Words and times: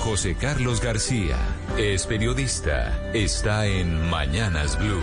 José 0.00 0.34
Carlos 0.34 0.80
García 0.80 1.36
es 1.76 2.06
periodista. 2.06 3.12
Está 3.12 3.66
en 3.66 4.08
Mañanas 4.08 4.78
Blue. 4.78 5.02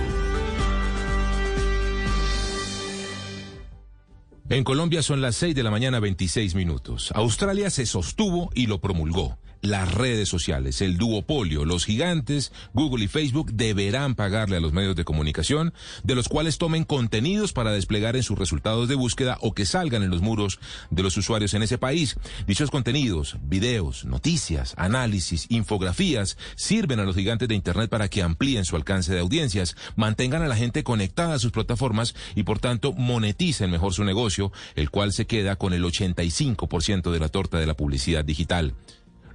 En 4.49 4.63
Colombia 4.63 5.03
son 5.03 5.21
las 5.21 5.35
6 5.35 5.53
de 5.55 5.63
la 5.63 5.71
mañana 5.71 5.99
26 5.99 6.55
minutos. 6.55 7.11
Australia 7.13 7.69
se 7.69 7.85
sostuvo 7.85 8.49
y 8.53 8.67
lo 8.67 8.79
promulgó 8.79 9.37
las 9.65 9.93
redes 9.93 10.29
sociales, 10.29 10.81
el 10.81 10.97
duopolio, 10.97 11.65
los 11.65 11.85
gigantes, 11.85 12.51
Google 12.73 13.05
y 13.05 13.07
Facebook 13.07 13.53
deberán 13.53 14.15
pagarle 14.15 14.57
a 14.57 14.59
los 14.59 14.73
medios 14.73 14.95
de 14.95 15.05
comunicación, 15.05 15.73
de 16.03 16.15
los 16.15 16.27
cuales 16.27 16.57
tomen 16.57 16.83
contenidos 16.83 17.53
para 17.53 17.71
desplegar 17.71 18.15
en 18.15 18.23
sus 18.23 18.37
resultados 18.37 18.87
de 18.87 18.95
búsqueda 18.95 19.37
o 19.41 19.53
que 19.53 19.65
salgan 19.65 20.03
en 20.03 20.09
los 20.09 20.21
muros 20.21 20.59
de 20.89 21.03
los 21.03 21.17
usuarios 21.17 21.53
en 21.53 21.63
ese 21.63 21.77
país. 21.77 22.15
Dichos 22.47 22.71
contenidos, 22.71 23.37
videos, 23.43 24.05
noticias, 24.05 24.73
análisis, 24.77 25.45
infografías, 25.49 26.37
sirven 26.55 26.99
a 26.99 27.03
los 27.05 27.15
gigantes 27.15 27.47
de 27.47 27.55
Internet 27.55 27.89
para 27.89 28.09
que 28.09 28.23
amplíen 28.23 28.65
su 28.65 28.75
alcance 28.75 29.13
de 29.13 29.19
audiencias, 29.19 29.75
mantengan 29.95 30.41
a 30.41 30.47
la 30.47 30.55
gente 30.55 30.83
conectada 30.83 31.35
a 31.35 31.39
sus 31.39 31.51
plataformas 31.51 32.15
y 32.35 32.43
por 32.43 32.59
tanto 32.59 32.93
moneticen 32.93 33.71
mejor 33.71 33.93
su 33.93 34.03
negocio, 34.03 34.51
el 34.75 34.89
cual 34.89 35.13
se 35.13 35.27
queda 35.27 35.55
con 35.55 35.73
el 35.73 35.83
85% 35.83 37.11
de 37.11 37.19
la 37.19 37.29
torta 37.29 37.59
de 37.59 37.65
la 37.65 37.75
publicidad 37.75 38.25
digital. 38.25 38.73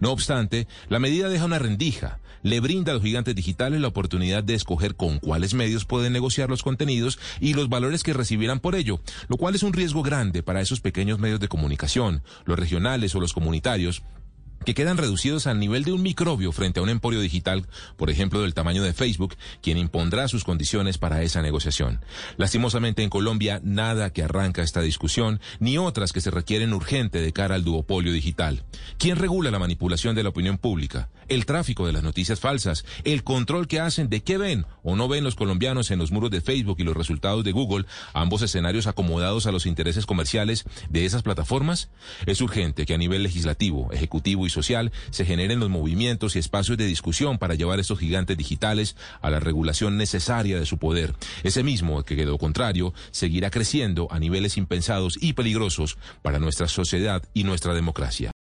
No 0.00 0.12
obstante, 0.12 0.66
la 0.88 0.98
medida 0.98 1.28
deja 1.28 1.44
una 1.44 1.58
rendija. 1.58 2.18
Le 2.42 2.60
brinda 2.60 2.92
a 2.92 2.94
los 2.94 3.04
gigantes 3.04 3.34
digitales 3.34 3.82
la 3.82 3.88
oportunidad 3.88 4.42
de 4.42 4.54
escoger 4.54 4.96
con 4.96 5.18
cuáles 5.18 5.52
medios 5.52 5.84
pueden 5.84 6.14
negociar 6.14 6.48
los 6.48 6.62
contenidos 6.62 7.18
y 7.38 7.52
los 7.52 7.68
valores 7.68 8.02
que 8.02 8.14
recibirán 8.14 8.60
por 8.60 8.74
ello, 8.74 9.00
lo 9.28 9.36
cual 9.36 9.54
es 9.54 9.62
un 9.62 9.74
riesgo 9.74 10.02
grande 10.02 10.42
para 10.42 10.62
esos 10.62 10.80
pequeños 10.80 11.18
medios 11.18 11.38
de 11.38 11.48
comunicación, 11.48 12.22
los 12.46 12.58
regionales 12.58 13.14
o 13.14 13.20
los 13.20 13.34
comunitarios, 13.34 14.02
que 14.64 14.74
quedan 14.74 14.96
reducidos 14.96 15.46
al 15.46 15.58
nivel 15.58 15.84
de 15.84 15.92
un 15.92 16.02
microbio 16.02 16.52
frente 16.52 16.80
a 16.80 16.82
un 16.82 16.88
emporio 16.88 17.20
digital, 17.20 17.66
por 17.96 18.10
ejemplo, 18.10 18.42
del 18.42 18.54
tamaño 18.54 18.82
de 18.82 18.92
Facebook, 18.92 19.36
quien 19.62 19.78
impondrá 19.78 20.28
sus 20.28 20.44
condiciones 20.44 20.98
para 20.98 21.22
esa 21.22 21.42
negociación. 21.42 22.00
Lastimosamente 22.36 23.02
en 23.02 23.10
Colombia, 23.10 23.60
nada 23.62 24.12
que 24.12 24.22
arranca 24.22 24.62
esta 24.62 24.80
discusión, 24.80 25.40
ni 25.58 25.78
otras 25.78 26.12
que 26.12 26.20
se 26.20 26.30
requieren 26.30 26.72
urgente 26.72 27.20
de 27.20 27.32
cara 27.32 27.54
al 27.54 27.64
duopolio 27.64 28.12
digital. 28.12 28.64
¿Quién 28.98 29.16
regula 29.16 29.50
la 29.50 29.58
manipulación 29.58 30.14
de 30.14 30.22
la 30.22 30.28
opinión 30.30 30.58
pública? 30.58 31.08
El 31.28 31.46
tráfico 31.46 31.86
de 31.86 31.92
las 31.92 32.02
noticias 32.02 32.40
falsas, 32.40 32.84
el 33.04 33.22
control 33.22 33.68
que 33.68 33.80
hacen 33.80 34.08
de 34.08 34.22
qué 34.22 34.36
ven 34.36 34.66
o 34.82 34.96
no 34.96 35.08
ven 35.08 35.24
los 35.24 35.34
colombianos 35.34 35.90
en 35.90 35.98
los 35.98 36.12
muros 36.12 36.30
de 36.30 36.40
Facebook 36.40 36.76
y 36.78 36.84
los 36.84 36.96
resultados 36.96 37.44
de 37.44 37.52
Google, 37.52 37.86
ambos 38.12 38.42
escenarios 38.42 38.86
acomodados 38.86 39.46
a 39.46 39.52
los 39.52 39.66
intereses 39.66 40.06
comerciales 40.06 40.64
de 40.88 41.04
esas 41.04 41.22
plataformas. 41.22 41.90
Es 42.26 42.40
urgente 42.40 42.86
que 42.86 42.94
a 42.94 42.98
nivel 42.98 43.22
legislativo, 43.22 43.90
ejecutivo 43.92 44.46
y 44.46 44.50
social 44.50 44.92
se 45.10 45.24
generen 45.24 45.60
los 45.60 45.70
movimientos 45.70 46.36
y 46.36 46.38
espacios 46.38 46.78
de 46.78 46.86
discusión 46.86 47.38
para 47.38 47.54
llevar 47.54 47.80
estos 47.80 47.98
gigantes 47.98 48.36
digitales 48.36 48.96
a 49.20 49.30
la 49.30 49.40
regulación 49.40 49.96
necesaria 49.96 50.58
de 50.58 50.66
su 50.66 50.78
poder. 50.78 51.14
Ese 51.42 51.62
mismo, 51.62 52.02
que 52.02 52.16
quedó 52.16 52.38
contrario, 52.38 52.94
seguirá 53.10 53.50
creciendo 53.50 54.08
a 54.10 54.18
niveles 54.18 54.56
impensados 54.56 55.18
y 55.20 55.32
peligrosos 55.32 55.98
para 56.22 56.38
nuestra 56.38 56.68
sociedad 56.68 57.22
y 57.34 57.44
nuestra 57.44 57.74
democracia. 57.74 58.29